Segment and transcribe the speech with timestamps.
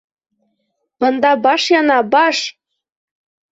[1.05, 2.43] Бында баш яна, баш!